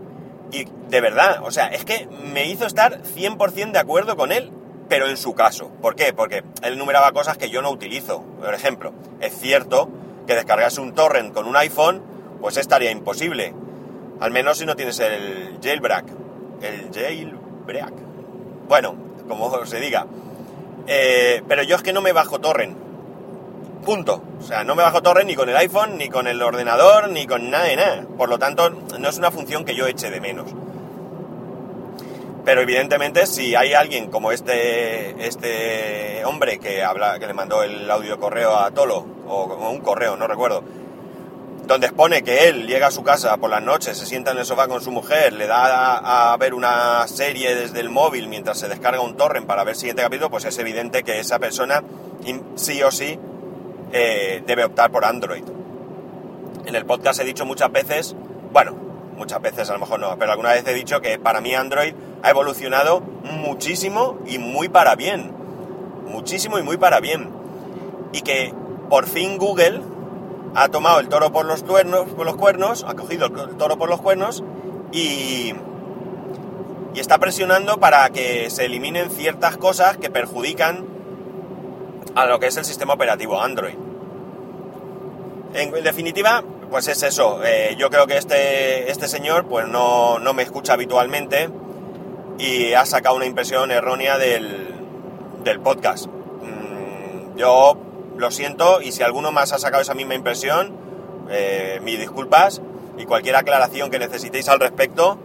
Y 0.52 0.66
de 0.88 1.00
verdad, 1.00 1.40
o 1.42 1.50
sea, 1.50 1.66
es 1.68 1.84
que 1.84 2.08
me 2.32 2.49
hizo 2.49 2.66
estar 2.66 3.02
100% 3.02 3.72
de 3.72 3.78
acuerdo 3.78 4.16
con 4.16 4.32
él, 4.32 4.50
pero 4.88 5.08
en 5.08 5.16
su 5.16 5.34
caso. 5.34 5.70
¿Por 5.80 5.94
qué? 5.94 6.12
Porque 6.12 6.42
él 6.62 6.75
enumeraba 6.75 7.12
cosas 7.12 7.38
que 7.38 7.50
yo 7.50 7.62
no 7.62 7.70
utilizo. 7.70 8.22
Por 8.40 8.54
ejemplo, 8.54 8.92
es 9.20 9.38
cierto 9.38 9.88
que 10.26 10.34
descargarse 10.34 10.80
un 10.80 10.94
torrent 10.94 11.32
con 11.32 11.46
un 11.46 11.56
iPhone, 11.56 12.02
pues 12.40 12.56
estaría 12.56 12.90
imposible. 12.90 13.54
Al 14.20 14.30
menos 14.30 14.58
si 14.58 14.66
no 14.66 14.76
tienes 14.76 15.00
el 15.00 15.58
jailbreak. 15.62 16.04
El 16.60 16.90
jailbreak. 16.92 17.92
Bueno, 18.68 18.94
como 19.26 19.64
se 19.64 19.80
diga. 19.80 20.06
Eh, 20.86 21.42
pero 21.48 21.62
yo 21.62 21.76
es 21.76 21.82
que 21.82 21.92
no 21.92 22.02
me 22.02 22.12
bajo 22.12 22.38
torrent. 22.38 22.76
Punto. 23.84 24.22
O 24.38 24.42
sea, 24.42 24.62
no 24.62 24.74
me 24.74 24.82
bajo 24.82 25.02
torrent 25.02 25.26
ni 25.26 25.34
con 25.34 25.48
el 25.48 25.56
iPhone, 25.56 25.96
ni 25.96 26.08
con 26.10 26.26
el 26.26 26.42
ordenador, 26.42 27.08
ni 27.08 27.26
con 27.26 27.50
nada 27.50 27.64
de 27.64 27.76
nada. 27.76 28.06
Por 28.18 28.28
lo 28.28 28.38
tanto, 28.38 28.68
no 28.70 29.08
es 29.08 29.16
una 29.16 29.30
función 29.30 29.64
que 29.64 29.74
yo 29.74 29.86
eche 29.86 30.10
de 30.10 30.20
menos. 30.20 30.50
Pero 32.44 32.60
evidentemente, 32.60 33.26
si 33.26 33.54
hay 33.54 33.72
alguien 33.72 34.10
como 34.10 34.32
este, 34.32 35.26
este 35.26 36.24
hombre 36.24 36.58
que 36.58 36.82
habla, 36.82 37.18
que 37.18 37.26
le 37.26 37.34
mandó 37.34 37.62
el 37.62 37.90
audio 37.90 38.18
correo 38.18 38.56
a 38.56 38.70
Tolo, 38.70 39.06
o 39.28 39.70
un 39.70 39.80
correo, 39.80 40.16
no 40.16 40.26
recuerdo, 40.26 40.62
donde 41.70 41.86
expone 41.86 42.22
que 42.24 42.48
él 42.48 42.66
llega 42.66 42.88
a 42.88 42.90
su 42.90 43.04
casa 43.04 43.36
por 43.36 43.48
las 43.48 43.62
noches, 43.62 43.96
se 43.96 44.04
sienta 44.04 44.32
en 44.32 44.38
el 44.38 44.44
sofá 44.44 44.66
con 44.66 44.82
su 44.82 44.90
mujer, 44.90 45.32
le 45.32 45.46
da 45.46 46.32
a, 46.32 46.36
ver 46.36 46.52
una 46.52 47.06
serie 47.06 47.54
desde 47.54 47.78
el 47.78 47.90
móvil 47.90 48.26
mientras 48.26 48.58
se 48.58 48.68
descarga 48.68 49.00
un 49.00 49.16
torrent 49.16 49.46
para 49.46 49.62
ver 49.62 49.74
el 49.74 49.78
siguiente 49.78 50.02
capítulo, 50.02 50.30
pues 50.30 50.44
es 50.46 50.58
evidente 50.58 51.04
que 51.04 51.20
esa 51.20 51.38
persona 51.38 51.84
sí 52.56 52.82
o 52.82 52.90
sí 52.90 53.16
eh, 53.92 54.42
debe 54.44 54.64
optar 54.64 54.90
por 54.90 55.04
Android. 55.04 55.44
En 56.66 56.74
el 56.74 56.84
podcast 56.86 57.20
he 57.20 57.24
dicho 57.24 57.46
muchas 57.46 57.70
veces, 57.70 58.16
bueno, 58.52 58.72
muchas 59.16 59.40
veces 59.40 59.70
a 59.70 59.74
lo 59.74 59.78
mejor 59.78 60.00
no, 60.00 60.18
pero 60.18 60.32
alguna 60.32 60.50
vez 60.50 60.66
he 60.66 60.74
dicho 60.74 61.00
que 61.00 61.20
para 61.20 61.40
mí 61.40 61.54
Android 61.54 61.94
ha 62.24 62.30
evolucionado 62.30 63.00
muchísimo 63.00 64.18
y 64.26 64.38
muy 64.38 64.68
para 64.68 64.96
bien. 64.96 65.30
Muchísimo 66.08 66.58
y 66.58 66.64
muy 66.64 66.78
para 66.78 66.98
bien. 66.98 67.30
Y 68.12 68.22
que 68.22 68.52
por 68.88 69.06
fin 69.06 69.38
Google 69.38 69.82
ha 70.54 70.69
tomado 70.69 71.00
el 71.00 71.09
toro 71.09 71.33
por 71.33 71.47
los 71.47 71.62
cuernos, 71.62 72.09
por 72.11 72.26
los 72.26 72.37
cuernos, 72.37 72.85
ha 72.87 72.95
cogido 72.95 73.26
el 73.26 73.57
toro 73.57 73.78
por 73.78 73.88
los 73.88 74.00
cuernos 74.00 74.42
y, 74.92 75.54
y 76.95 77.00
está 77.00 77.19
presionando 77.19 77.78
para 77.78 78.11
que 78.11 78.50
se 78.50 78.64
eliminen 78.64 79.11
ciertas 79.11 79.57
cosas 79.57 79.97
que 79.97 80.11
perjudican 80.11 80.87
a 82.14 82.26
lo 82.26 82.40
que 82.40 82.49
es 82.49 82.57
el 82.57 82.64
sistema 82.64 82.95
operativo 82.95 83.40
Android. 83.40 83.75
En, 85.54 85.71
definitiva, 85.83 86.42
pues 86.71 86.88
es 86.88 87.02
eso. 87.02 87.40
Eh, 87.45 87.76
yo 87.78 87.90
creo 87.90 88.07
que 88.07 88.16
este, 88.16 88.90
este 88.90 89.09
señor 89.09 89.47
pues 89.47 89.66
no, 89.66 90.19
no, 90.19 90.33
me 90.33 90.42
escucha 90.42 90.75
habitualmente 90.75 91.49
y 92.38 92.73
ha 92.73 92.87
sacado 92.87 93.16
una 93.16 93.26
impresión 93.26 93.71
errónea 93.71 94.19
del, 94.19 94.75
del 95.45 95.61
podcast. 95.61 96.07
Mm, 96.07 97.37
yo 97.37 97.76
lo 98.20 98.30
siento 98.30 98.80
y 98.80 98.92
si 98.92 99.02
alguno 99.02 99.32
más 99.32 99.52
ha 99.52 99.58
sacado 99.58 99.82
esa 99.82 99.94
misma 99.94 100.14
impresión, 100.14 100.72
eh, 101.30 101.80
mis 101.82 101.98
disculpas 101.98 102.62
y 102.98 103.04
cualquier 103.04 103.36
aclaración 103.36 103.90
que 103.90 103.98
necesitéis 103.98 104.48
al 104.48 104.60
respecto, 104.60 105.18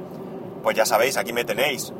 pues 0.63 0.75
ya 0.75 0.85
sabéis, 0.85 1.17
aquí 1.17 1.33
me 1.33 1.45
tenéis. 1.45 1.93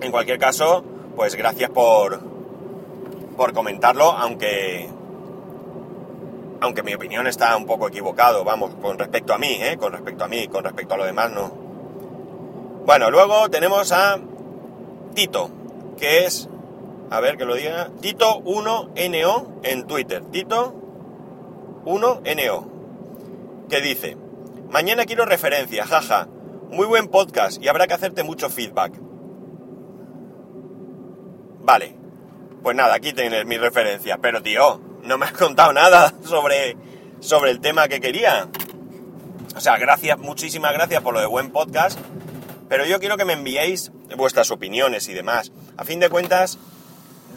En 0.00 0.10
cualquier 0.10 0.38
caso, 0.38 0.84
pues 1.14 1.34
gracias 1.34 1.70
por, 1.70 2.20
por 3.36 3.52
comentarlo, 3.52 4.12
aunque 4.12 4.88
aunque 6.60 6.82
mi 6.82 6.94
opinión 6.94 7.26
está 7.26 7.56
un 7.56 7.66
poco 7.66 7.88
equivocado, 7.88 8.42
vamos, 8.44 8.74
con 8.82 8.98
respecto 8.98 9.32
a 9.32 9.38
mí, 9.38 9.58
¿eh? 9.60 9.76
con 9.78 9.92
respecto 9.92 10.24
a 10.24 10.28
mí, 10.28 10.48
con 10.48 10.64
respecto 10.64 10.94
a 10.94 10.96
lo 10.96 11.04
demás 11.04 11.30
no. 11.30 11.52
Bueno, 12.84 13.10
luego 13.10 13.48
tenemos 13.48 13.92
a 13.92 14.18
Tito, 15.14 15.50
que 15.96 16.24
es, 16.24 16.48
a 17.10 17.20
ver 17.20 17.36
que 17.36 17.44
lo 17.44 17.54
diga, 17.54 17.90
Tito 18.00 18.42
1NO 18.42 19.60
en 19.62 19.86
Twitter, 19.86 20.22
Tito 20.30 20.74
1NO, 21.84 23.68
que 23.68 23.80
dice, 23.80 24.16
mañana 24.70 25.06
quiero 25.06 25.24
referencia, 25.24 25.84
jaja, 25.86 26.28
muy 26.70 26.86
buen 26.86 27.08
podcast 27.08 27.62
y 27.62 27.68
habrá 27.68 27.86
que 27.86 27.94
hacerte 27.94 28.22
mucho 28.22 28.50
feedback. 28.50 28.92
Vale, 31.60 31.96
pues 32.62 32.76
nada, 32.76 32.94
aquí 32.94 33.12
tienes 33.12 33.46
mi 33.46 33.56
referencia. 33.58 34.18
Pero 34.18 34.42
tío, 34.42 34.80
no 35.04 35.18
me 35.18 35.26
has 35.26 35.32
contado 35.32 35.72
nada 35.72 36.14
sobre, 36.24 36.76
sobre 37.20 37.50
el 37.50 37.60
tema 37.60 37.88
que 37.88 38.00
quería. 38.00 38.48
O 39.56 39.60
sea, 39.60 39.76
gracias, 39.78 40.18
muchísimas 40.18 40.72
gracias 40.72 41.02
por 41.02 41.14
lo 41.14 41.20
de 41.20 41.26
buen 41.26 41.50
podcast. 41.50 41.98
Pero 42.68 42.84
yo 42.84 42.98
quiero 43.00 43.16
que 43.16 43.24
me 43.24 43.32
enviéis 43.32 43.92
vuestras 44.16 44.50
opiniones 44.50 45.08
y 45.08 45.14
demás. 45.14 45.52
A 45.76 45.84
fin 45.84 46.00
de 46.00 46.10
cuentas, 46.10 46.58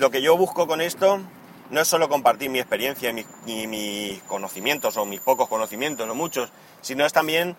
lo 0.01 0.09
que 0.09 0.23
yo 0.23 0.35
busco 0.35 0.65
con 0.65 0.81
esto 0.81 1.21
no 1.69 1.79
es 1.79 1.87
solo 1.87 2.09
compartir 2.09 2.49
mi 2.49 2.57
experiencia 2.57 3.13
y 3.45 3.67
mis, 3.67 4.19
conocimientos, 4.23 4.97
o 4.97 5.05
mis 5.05 5.19
pocos 5.19 5.47
conocimientos, 5.47 6.07
no 6.07 6.15
muchos, 6.15 6.49
sino 6.81 7.05
es 7.05 7.13
también 7.13 7.55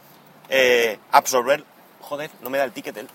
eh, 0.49 0.99
absorber... 1.13 1.65
Joder, 2.01 2.31
no 2.43 2.51
me 2.51 2.59
da 2.59 2.65
el 2.65 2.73
ticket 2.73 2.97
el 2.97 3.09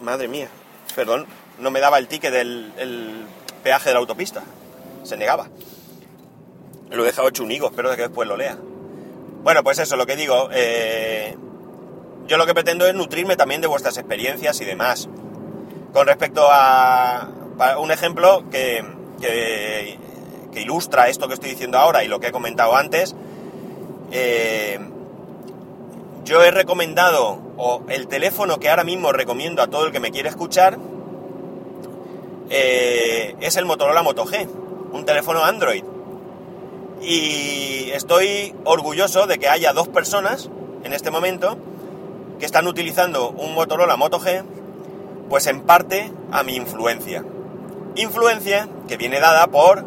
Madre 0.00 0.26
mía, 0.26 0.48
perdón, 0.96 1.26
no 1.60 1.70
me 1.70 1.78
daba 1.78 1.98
el 1.98 2.08
ticket 2.08 2.32
del 2.32 2.72
el 2.76 3.24
peaje 3.62 3.90
de 3.90 3.94
la 3.94 4.00
autopista. 4.00 4.42
Se 5.04 5.16
negaba. 5.16 5.48
Lo 6.90 7.04
he 7.04 7.06
dejado 7.06 7.28
hecho 7.28 7.44
un 7.44 7.52
higo, 7.52 7.68
espero 7.68 7.94
que 7.94 8.02
después 8.02 8.28
lo 8.28 8.36
lea. 8.36 8.58
Bueno, 9.44 9.62
pues 9.62 9.78
eso, 9.78 9.94
lo 9.94 10.06
que 10.06 10.16
digo. 10.16 10.48
Eh, 10.52 11.36
yo 12.26 12.36
lo 12.36 12.46
que 12.46 12.54
pretendo 12.54 12.84
es 12.86 12.94
nutrirme 12.94 13.36
también 13.36 13.60
de 13.60 13.68
vuestras 13.68 13.96
experiencias 13.96 14.60
y 14.60 14.64
demás. 14.64 15.08
Con 15.92 16.08
respecto 16.08 16.48
a, 16.50 17.28
un 17.78 17.90
ejemplo 17.90 18.44
que, 18.50 18.84
que, 19.20 19.98
ilustra 20.60 21.08
esto 21.08 21.26
que 21.26 21.34
estoy 21.34 21.50
diciendo 21.50 21.78
ahora 21.78 22.04
y 22.04 22.08
lo 22.08 22.20
que 22.20 22.28
he 22.28 22.32
comentado 22.32 22.76
antes, 22.76 23.14
eh, 24.12 24.78
yo 26.24 26.42
he 26.42 26.50
recomendado, 26.50 27.38
o 27.56 27.82
el 27.88 28.06
teléfono 28.06 28.58
que 28.58 28.70
ahora 28.70 28.84
mismo 28.84 29.12
recomiendo 29.12 29.62
a 29.62 29.66
todo 29.66 29.86
el 29.86 29.92
que 29.92 30.00
me 30.00 30.10
quiere 30.10 30.28
escuchar, 30.28 30.78
eh, 32.50 33.34
es 33.40 33.56
el 33.56 33.64
Motorola 33.64 34.02
Moto 34.02 34.24
G, 34.24 34.48
un 34.92 35.04
teléfono 35.04 35.44
Android. 35.44 35.84
Y 37.02 37.90
estoy 37.90 38.54
orgulloso 38.64 39.26
de 39.26 39.38
que 39.38 39.48
haya 39.48 39.72
dos 39.72 39.88
personas 39.88 40.48
en 40.84 40.92
este 40.92 41.10
momento 41.10 41.58
que 42.38 42.46
están 42.46 42.66
utilizando 42.66 43.30
un 43.30 43.54
Motorola 43.54 43.96
Moto 43.96 44.20
G, 44.20 44.44
pues 45.28 45.46
en 45.46 45.62
parte 45.62 46.12
a 46.30 46.42
mi 46.42 46.56
influencia. 46.56 47.24
Influencia 47.96 48.68
que 48.88 48.96
viene 48.96 49.20
dada 49.20 49.46
por 49.46 49.84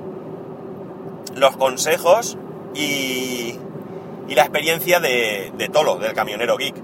los 1.36 1.58
consejos 1.58 2.38
y, 2.74 3.58
y 4.28 4.36
la 4.36 4.44
experiencia 4.44 5.00
de, 5.00 5.70
Tolo, 5.72 5.96
del 5.96 6.14
camionero 6.14 6.58
geek. 6.58 6.76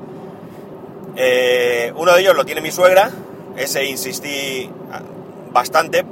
Eh, 1.15 1.93
uno 1.95 2.13
de 2.13 2.21
ellos 2.21 2.35
lo 2.35 2.45
tiene 2.45 2.61
mi 2.61 2.71
suegra, 2.71 3.11
ese 3.55 3.85
insistí 3.85 4.69
bastante. 5.51 6.05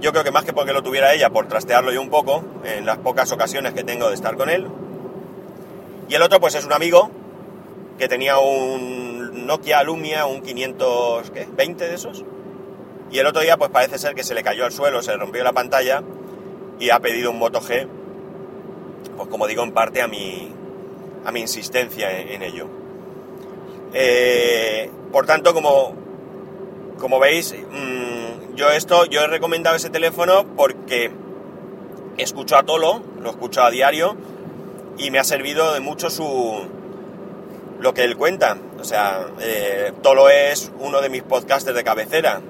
Yo 0.00 0.12
creo 0.12 0.24
que 0.24 0.30
más 0.30 0.44
que 0.44 0.52
porque 0.52 0.72
lo 0.72 0.82
tuviera 0.82 1.14
ella, 1.14 1.30
por 1.30 1.48
trastearlo 1.48 1.92
yo 1.92 2.00
un 2.00 2.10
poco, 2.10 2.44
en 2.64 2.84
las 2.84 2.98
pocas 2.98 3.32
ocasiones 3.32 3.72
que 3.72 3.84
tengo 3.84 4.08
de 4.08 4.14
estar 4.14 4.36
con 4.36 4.50
él. 4.50 4.66
Y 6.08 6.14
el 6.14 6.22
otro, 6.22 6.40
pues 6.40 6.54
es 6.54 6.64
un 6.64 6.72
amigo 6.72 7.10
que 7.98 8.08
tenía 8.08 8.38
un 8.38 9.46
Nokia 9.46 9.82
Lumia, 9.82 10.26
un 10.26 10.42
520 10.42 11.88
de 11.88 11.94
esos. 11.94 12.24
Y 13.14 13.20
el 13.20 13.28
otro 13.28 13.42
día, 13.42 13.56
pues 13.56 13.70
parece 13.70 13.96
ser 13.96 14.16
que 14.16 14.24
se 14.24 14.34
le 14.34 14.42
cayó 14.42 14.64
al 14.64 14.72
suelo, 14.72 15.00
se 15.00 15.16
rompió 15.16 15.44
la 15.44 15.52
pantalla 15.52 16.02
y 16.80 16.90
ha 16.90 16.98
pedido 16.98 17.30
un 17.30 17.38
Moto 17.38 17.60
G, 17.60 17.86
pues 19.16 19.28
como 19.28 19.46
digo, 19.46 19.62
en 19.62 19.70
parte 19.70 20.02
a 20.02 20.08
mi, 20.08 20.50
a 21.24 21.30
mi 21.30 21.38
insistencia 21.38 22.10
en, 22.10 22.42
ello. 22.42 22.66
Eh, 23.92 24.90
por 25.12 25.26
tanto, 25.26 25.54
como, 25.54 25.94
como 26.98 27.20
veis, 27.20 27.54
mmm, 27.54 28.56
yo 28.56 28.70
esto, 28.70 29.04
yo 29.04 29.20
he 29.20 29.28
recomendado 29.28 29.76
ese 29.76 29.90
teléfono 29.90 30.44
porque 30.56 31.12
escucho 32.18 32.56
a 32.56 32.64
Tolo, 32.64 33.00
lo 33.20 33.30
escucho 33.30 33.62
a 33.62 33.70
diario 33.70 34.16
y 34.98 35.12
me 35.12 35.20
ha 35.20 35.24
servido 35.24 35.72
de 35.72 35.78
mucho 35.78 36.10
su 36.10 36.66
lo 37.78 37.94
que 37.94 38.02
él 38.02 38.16
cuenta. 38.16 38.58
O 38.80 38.82
sea, 38.82 39.24
eh, 39.40 39.92
Tolo 40.02 40.30
es 40.30 40.72
uno 40.80 41.00
de 41.00 41.10
mis 41.10 41.22
podcasters 41.22 41.76
de 41.76 41.84
cabecera. 41.84 42.40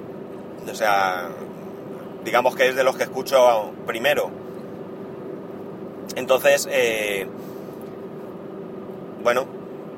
O 0.69 0.75
sea, 0.75 1.29
digamos 2.23 2.55
que 2.55 2.67
es 2.67 2.75
de 2.75 2.83
los 2.83 2.95
que 2.95 3.03
escucho 3.03 3.71
primero. 3.85 4.29
Entonces, 6.15 6.67
eh, 6.71 7.27
bueno, 9.23 9.45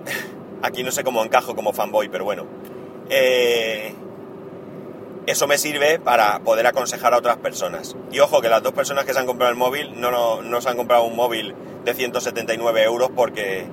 aquí 0.62 0.84
no 0.84 0.92
sé 0.92 1.04
cómo 1.04 1.24
encajo 1.24 1.56
como 1.56 1.74
fanboy, 1.74 2.10
pero 2.10 2.26
bueno. 2.26 2.46
Eh, 3.10 3.94
eso 5.28 5.46
me 5.46 5.58
sirve 5.58 6.00
para 6.00 6.40
poder 6.40 6.68
aconsejar 6.68 7.14
a 7.14 7.18
otras 7.18 7.38
personas. 7.38 7.96
Y 8.12 8.20
ojo 8.20 8.42
que 8.42 8.48
las 8.48 8.64
dos 8.64 8.74
personas 8.74 9.06
que 9.06 9.14
se 9.14 9.20
han 9.20 9.26
comprado 9.26 9.52
el 9.52 9.58
móvil 9.58 10.00
no, 10.00 10.42
no, 10.42 10.62
se 10.62 10.70
han 10.70 10.78
comprado 10.78 11.04
un 11.04 11.16
móvil 11.16 11.54
de 11.84 11.94
179 11.94 12.84
euros 12.84 13.10
porque 13.14 13.66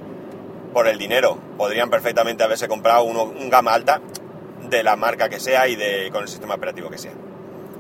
por 0.73 0.89
el 0.89 0.99
dinero. 0.99 1.39
Podrían 1.57 1.91
perfectamente 1.91 2.43
haberse 2.43 2.67
comprado 2.67 3.05
uno, 3.05 3.23
un 3.23 3.51
gama 3.51 3.73
alta 3.73 4.01
de 4.71 4.83
la 4.83 4.97
marca 4.97 5.29
que 5.29 5.41
sea 5.41 5.69
y 5.69 5.77
de, 5.77 6.11
con 6.13 6.23
el 6.23 6.29
sistema 6.29 6.55
operativo 6.55 6.91
que 6.91 6.99
sea. 6.99 7.13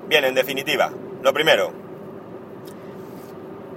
Bien, 0.09 0.25
en 0.25 0.35
definitiva, 0.35 0.93
lo 1.23 1.33
primero, 1.33 1.73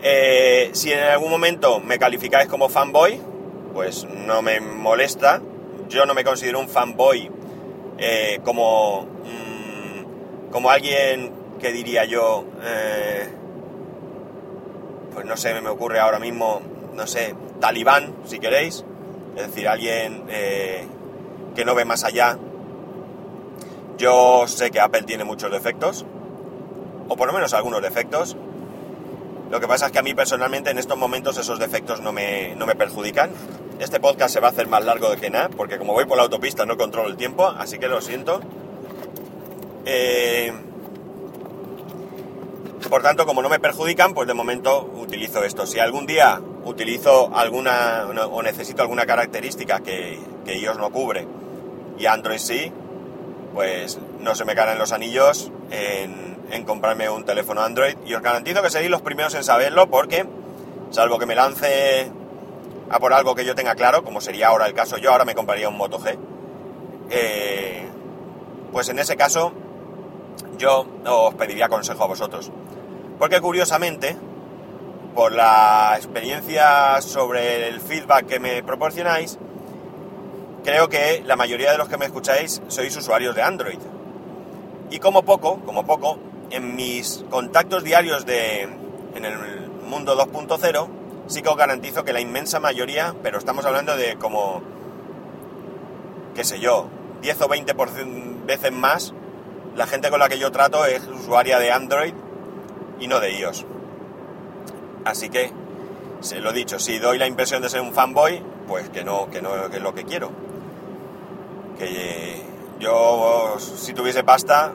eh, 0.01 0.69
si 0.73 0.91
en 0.91 0.99
algún 0.99 1.31
momento 1.31 1.79
me 1.79 1.97
calificáis 1.97 2.47
como 2.47 2.69
fanboy, 2.69 3.19
pues 3.73 4.05
no 4.05 4.41
me 4.41 4.59
molesta. 4.59 5.41
Yo 5.89 6.05
no 6.05 6.13
me 6.13 6.23
considero 6.23 6.59
un 6.59 6.69
fanboy 6.69 7.31
eh, 7.97 8.39
como 8.43 9.07
como 10.51 10.69
alguien 10.69 11.33
que 11.59 11.71
diría 11.71 12.05
yo, 12.05 12.45
eh, 12.63 13.27
pues 15.13 15.25
no 15.25 15.35
sé, 15.35 15.53
me 15.61 15.69
ocurre 15.69 15.99
ahora 15.99 16.19
mismo, 16.19 16.61
no 16.93 17.05
sé, 17.05 17.35
talibán, 17.59 18.15
si 18.25 18.39
queréis, 18.39 18.83
es 19.35 19.47
decir, 19.47 19.67
alguien 19.67 20.23
que 20.25 21.65
no 21.65 21.75
ve 21.75 21.85
más 21.85 22.05
allá. 22.05 22.37
Yo 23.97 24.47
sé 24.47 24.69
que 24.69 24.79
Apple 24.79 25.03
tiene 25.03 25.23
muchos 25.23 25.51
defectos, 25.51 26.05
o 27.09 27.15
por 27.15 27.27
lo 27.27 27.33
menos 27.33 27.53
algunos 27.53 27.81
defectos, 27.81 28.37
Lo 29.49 29.61
que 29.61 29.67
pasa 29.67 29.85
es 29.85 29.91
que 29.93 29.99
a 29.99 30.03
mí 30.03 30.13
personalmente 30.13 30.71
en 30.71 30.77
estos 30.77 30.97
momentos 30.97 31.37
esos 31.37 31.57
defectos 31.57 32.01
no 32.01 32.11
me, 32.11 32.53
no 32.55 32.65
me 32.65 32.75
perjudican. 32.75 33.31
Este 33.79 33.97
podcast 33.99 34.33
se 34.33 34.41
va 34.41 34.47
a 34.47 34.51
hacer 34.51 34.67
más 34.67 34.83
largo 34.83 35.09
de 35.09 35.15
que 35.15 35.29
nada, 35.29 35.47
porque 35.47 35.77
como 35.77 35.93
voy 35.93 36.03
por 36.03 36.17
la 36.17 36.23
autopista 36.23 36.65
no 36.65 36.75
controlo 36.75 37.07
el 37.07 37.15
tiempo, 37.15 37.47
así 37.47 37.79
que 37.79 37.87
lo 37.87 38.01
siento. 38.01 38.41
Eh, 39.85 40.51
por 42.89 43.01
tanto, 43.01 43.25
como 43.25 43.41
no 43.41 43.47
me 43.47 43.59
perjudican, 43.59 44.13
pues 44.13 44.27
de 44.27 44.33
momento 44.33 44.91
utilizo 44.95 45.45
esto. 45.45 45.65
Si 45.65 45.79
algún 45.79 46.05
día 46.05 46.41
utilizo 46.65 47.31
alguna 47.33 48.05
o 48.29 48.43
necesito 48.43 48.81
alguna 48.81 49.05
característica 49.05 49.79
que, 49.79 50.19
que 50.45 50.57
iOS 50.57 50.77
no 50.77 50.89
cubre 50.91 51.25
y 51.97 52.05
Android 52.05 52.39
sí, 52.39 52.71
pues 53.57 53.97
no 54.19 54.35
se 54.35 54.45
me 54.45 54.53
caen 54.53 54.77
los 54.77 54.91
anillos 54.91 55.51
en, 55.71 56.63
comprarme 56.63 57.09
un 57.09 57.25
teléfono 57.25 57.63
Android 57.63 57.95
y 58.05 58.13
os 58.13 58.21
garantizo 58.21 58.61
que 58.61 58.69
seréis 58.69 58.91
los 58.91 59.01
primeros 59.01 59.33
en 59.33 59.43
saberlo 59.43 59.89
porque, 59.89 60.27
salvo 60.91 61.17
que 61.17 61.25
me 61.25 61.33
lance 61.33 62.11
a 62.87 62.99
por 62.99 63.13
algo 63.13 63.33
que 63.33 63.43
yo 63.45 63.55
tenga 63.55 63.73
claro, 63.73 64.03
como 64.03 64.21
sería 64.21 64.49
ahora 64.49 64.67
el 64.67 64.75
caso, 64.75 64.97
yo 64.97 65.11
ahora 65.11 65.25
me 65.25 65.33
compraría 65.33 65.69
un 65.69 65.75
Moto 65.75 65.97
G, 65.97 66.19
eh, 67.09 67.87
pues 68.71 68.89
en 68.89 68.99
ese 68.99 69.17
caso 69.17 69.53
yo 70.59 70.85
os 71.07 71.33
pediría 71.33 71.67
consejo 71.67 72.03
a 72.03 72.07
vosotros. 72.07 72.51
Porque 73.17 73.41
curiosamente, 73.41 74.15
por 75.15 75.31
la 75.31 75.93
experiencia 75.95 77.01
sobre 77.01 77.69
el 77.69 77.81
feedback 77.81 78.27
que 78.27 78.39
me 78.39 78.61
proporcionáis, 78.61 79.39
creo 80.67 80.89
que 80.89 81.23
la 81.25 81.37
mayoría 81.37 81.71
de 81.71 81.77
los 81.77 81.87
que 81.87 81.95
me 81.95 82.03
escucháis 82.03 82.61
sois 82.67 82.93
usuarios 82.97 83.33
de 83.33 83.41
Android. 83.41 83.79
Y 84.91 84.99
como 84.99 85.23
poco, 85.23 85.61
como 85.65 85.85
poco, 85.85 86.19
en 86.49 86.75
mis 86.75 87.23
contactos 87.29 87.85
diarios 87.85 88.25
de, 88.25 88.63
en 88.63 89.23
el 89.23 89.69
mundo 89.87 90.17
2.0, 90.17 90.89
sí 91.27 91.41
que 91.41 91.47
os 91.47 91.55
garantizo 91.55 92.03
que 92.03 92.11
la 92.11 92.19
inmensa 92.19 92.59
mayoría, 92.59 93.15
pero 93.23 93.37
estamos 93.37 93.65
hablando 93.65 93.95
de 93.95 94.17
como, 94.17 94.61
qué 96.35 96.43
sé 96.43 96.59
yo, 96.59 96.89
10 97.21 97.41
o 97.43 97.47
20 97.47 97.73
veces 98.45 98.71
más, 98.73 99.13
la 99.73 99.87
gente 99.87 100.09
con 100.09 100.19
la 100.19 100.27
que 100.27 100.37
yo 100.37 100.51
trato 100.51 100.85
es 100.85 101.01
usuaria 101.07 101.59
de 101.59 101.71
Android 101.71 102.13
y 102.99 103.07
no 103.07 103.21
de 103.21 103.39
iOS. 103.39 103.65
Así 105.05 105.29
que, 105.29 105.49
se 106.19 106.41
lo 106.41 106.49
he 106.49 106.53
dicho, 106.53 106.77
si 106.77 106.99
doy 106.99 107.17
la 107.17 107.25
impresión 107.25 107.61
de 107.61 107.69
ser 107.69 107.79
un 107.79 107.93
fanboy, 107.93 108.43
pues 108.67 108.89
que 108.89 109.05
no, 109.05 109.29
que 109.29 109.41
no 109.41 109.67
es 109.67 109.81
lo 109.81 109.95
que 109.95 110.03
quiero. 110.03 110.45
Que 111.77 112.41
yo, 112.79 113.57
si 113.59 113.93
tuviese 113.93 114.23
pasta, 114.23 114.71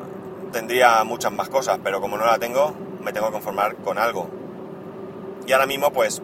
tendría 0.53 1.03
muchas 1.05 1.33
más 1.33 1.49
cosas, 1.49 1.79
pero 1.83 2.01
como 2.01 2.17
no 2.17 2.27
la 2.27 2.39
tengo, 2.39 2.75
me 3.01 3.13
tengo 3.13 3.27
que 3.27 3.33
conformar 3.33 3.77
con 3.77 3.99
algo. 3.99 4.29
Y 5.47 5.53
ahora 5.53 5.67
mismo, 5.67 5.93
pues, 5.93 6.23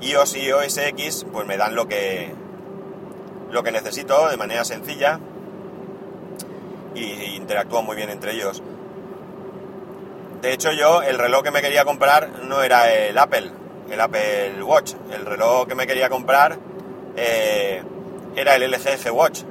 iOS 0.00 0.36
y 0.36 0.52
OS 0.52 0.78
X, 0.78 1.26
pues 1.32 1.46
me 1.46 1.56
dan 1.56 1.74
lo 1.74 1.88
que, 1.88 2.32
lo 3.50 3.62
que 3.62 3.72
necesito 3.72 4.28
de 4.28 4.36
manera 4.36 4.64
sencilla 4.64 5.18
y 6.94 7.36
interactúan 7.36 7.84
muy 7.84 7.96
bien 7.96 8.10
entre 8.10 8.32
ellos. 8.32 8.62
De 10.42 10.52
hecho, 10.52 10.70
yo 10.72 11.02
el 11.02 11.18
reloj 11.18 11.42
que 11.42 11.50
me 11.50 11.62
quería 11.62 11.84
comprar 11.84 12.44
no 12.44 12.62
era 12.62 12.92
el 12.92 13.18
Apple, 13.18 13.50
el 13.90 14.00
Apple 14.00 14.62
Watch. 14.62 14.94
El 15.12 15.26
reloj 15.26 15.66
que 15.66 15.74
me 15.74 15.86
quería 15.86 16.08
comprar 16.08 16.58
eh, 17.16 17.82
era 18.38 18.54
el 18.54 18.70
LG 18.70 18.98
G 19.04 19.10
Watch. 19.12 19.42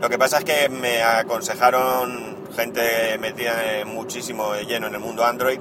Lo 0.00 0.08
que 0.08 0.18
pasa 0.18 0.38
es 0.38 0.44
que 0.44 0.68
me 0.70 1.02
aconsejaron 1.02 2.38
gente 2.56 3.18
metida 3.18 3.84
muchísimo 3.84 4.54
lleno 4.66 4.86
en 4.86 4.94
el 4.94 5.00
mundo 5.00 5.24
Android, 5.24 5.60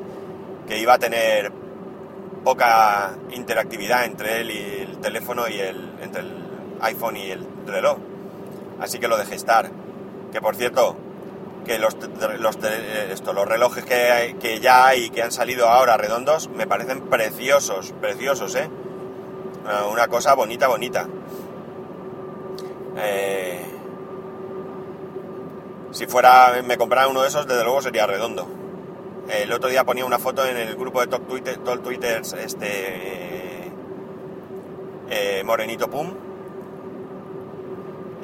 que 0.67 0.77
iba 0.77 0.93
a 0.93 0.99
tener 0.99 1.51
poca 2.43 3.17
interactividad 3.31 4.05
entre 4.05 4.41
él 4.41 4.51
y 4.51 4.81
el 4.83 4.97
teléfono 4.99 5.47
y 5.49 5.59
el, 5.59 5.93
entre 6.01 6.21
el 6.21 6.31
iPhone 6.81 7.17
y 7.17 7.31
el 7.31 7.45
reloj. 7.67 7.97
Así 8.79 8.97
que 8.97 9.09
lo 9.09 9.17
dejé 9.17 9.35
estar. 9.35 9.69
Que 10.31 10.39
por 10.39 10.55
cierto, 10.55 10.95
que 11.65 11.79
los, 11.79 11.97
los, 12.39 12.57
esto, 13.11 13.33
los 13.33 13.45
relojes 13.45 13.83
que, 13.83 14.37
que 14.39 14.59
ya 14.59 14.87
hay, 14.87 15.09
que 15.09 15.21
han 15.21 15.31
salido 15.33 15.67
ahora 15.67 15.97
redondos, 15.97 16.49
me 16.49 16.65
parecen 16.65 17.01
preciosos, 17.09 17.93
preciosos, 17.99 18.55
¿eh? 18.55 18.69
Una 19.91 20.07
cosa 20.07 20.33
bonita, 20.33 20.67
bonita. 20.67 21.07
Eh, 23.01 23.59
si 25.91 26.05
fuera, 26.05 26.61
me 26.63 26.77
comprara 26.77 27.07
uno 27.07 27.21
de 27.21 27.27
esos, 27.27 27.47
desde 27.47 27.63
luego 27.63 27.81
sería 27.81 28.05
redondo. 28.05 28.47
El 29.29 29.51
otro 29.51 29.69
día 29.69 29.83
ponía 29.83 30.05
una 30.05 30.17
foto 30.17 30.45
en 30.45 30.57
el 30.57 30.75
grupo 30.75 31.01
de 31.01 31.07
Top 31.07 31.27
Twitter, 31.27 31.57
Top 31.57 31.83
Twitter 31.83 32.21
este, 32.21 33.71
eh, 35.09 35.43
Morenito 35.45 35.89
Pum, 35.89 36.13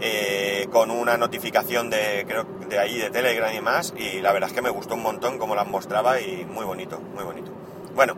eh, 0.02 0.68
con 0.72 0.92
una 0.92 1.18
notificación 1.18 1.90
de, 1.90 2.26
creo, 2.28 2.46
de 2.70 2.80
ahí, 2.80 2.98
de 2.98 3.10
Telegram 3.12 3.54
y 3.54 3.62
más, 3.62 3.94
y 3.98 4.20
la 4.22 4.34
verdad 4.34 4.50
es 4.50 4.56
que 4.56 4.62
me 4.62 4.70
gustó 4.70 4.96
un 4.96 5.04
montón 5.04 5.38
como 5.38 5.56
las 5.56 5.68
mostraba 5.68 6.20
y 6.20 6.46
muy 6.46 6.66
bonito, 6.66 7.00
muy 7.00 7.24
bonito. 7.24 7.52
Bueno, 7.96 8.16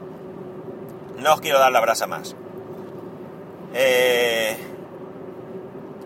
no 1.18 1.34
os 1.34 1.42
quiero 1.42 1.60
dar 1.60 1.72
la 1.72 1.82
brasa 1.82 2.08
más. 2.08 2.36
Eh, 3.74 4.58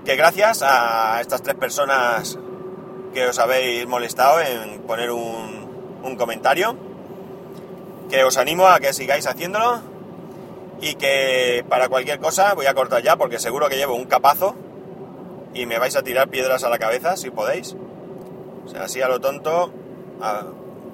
que 0.05 0.15
gracias 0.15 0.63
a 0.63 1.21
estas 1.21 1.41
tres 1.43 1.55
personas 1.55 2.37
que 3.13 3.27
os 3.27 3.39
habéis 3.39 3.87
molestado 3.87 4.39
en 4.41 4.81
poner 4.81 5.11
un, 5.11 6.15
comentario. 6.17 6.75
Que 8.09 8.23
os 8.23 8.37
animo 8.37 8.67
a 8.67 8.79
que 8.79 8.93
sigáis 8.93 9.27
haciéndolo. 9.27 9.81
Y 10.81 10.95
que 10.95 11.63
para 11.69 11.89
cualquier 11.89 12.19
cosa 12.19 12.53
voy 12.53 12.65
a 12.65 12.73
cortar 12.73 13.03
ya 13.03 13.15
porque 13.15 13.39
seguro 13.39 13.69
que 13.69 13.77
llevo 13.77 13.95
un 13.95 14.05
capazo. 14.05 14.55
Y 15.53 15.65
me 15.65 15.79
vais 15.79 15.95
a 15.95 16.03
tirar 16.03 16.29
piedras 16.29 16.63
a 16.63 16.69
la 16.69 16.79
cabeza 16.79 17.17
si 17.17 17.29
podéis. 17.29 17.75
O 18.65 18.69
sea, 18.69 18.83
así 18.83 19.01
a 19.01 19.07
lo 19.07 19.19
tonto. 19.19 19.71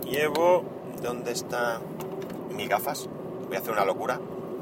llevo... 0.09 0.63
¿Dónde 1.01 1.31
está 1.31 1.79
mis 2.49 2.67
gafas? 2.67 3.07
Voy 3.47 3.55
a 3.55 3.59
hacer 3.59 3.71
una 3.71 3.85
locura. 3.85 4.19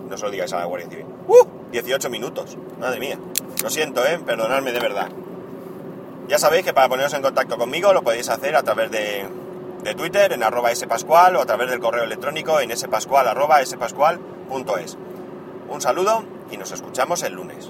No 0.10 0.18
se 0.18 0.26
lo 0.26 0.32
digáis 0.32 0.52
a 0.52 0.60
la 0.60 0.66
Guardia 0.66 0.90
Civil. 0.90 1.06
¡Uh! 1.28 1.55
18 1.72 2.10
minutos. 2.10 2.58
Madre 2.80 3.00
mía. 3.00 3.20
Lo 3.64 3.70
siento, 3.70 4.06
¿eh? 4.06 4.20
Perdonadme 4.26 4.72
de 4.72 4.80
verdad. 4.80 5.10
Ya 6.28 6.40
sabéis 6.40 6.66
que 6.66 6.74
para 6.74 6.90
poneros 6.90 7.14
en 7.14 7.22
contacto 7.22 7.58
conmigo 7.58 7.94
lo 7.94 8.02
podéis 8.02 8.30
hacer 8.30 8.56
a 8.56 8.64
través 8.64 8.90
de, 8.92 9.28
de 9.84 9.96
Twitter 9.96 10.34
en 10.34 10.44
arroba 10.44 10.74
spascual 10.74 11.36
o 11.36 11.42
a 11.42 11.46
través 11.46 11.70
del 11.70 11.80
correo 11.80 12.04
electrónico 12.04 12.60
en 12.60 12.76
spascual 12.76 13.28
arroba 13.28 13.64
spascual.es. 13.64 14.98
Un 15.70 15.82
saludo 15.82 16.24
y 16.52 16.58
nos 16.58 16.72
escuchamos 16.72 17.22
el 17.24 17.34
lunes. 17.34 17.70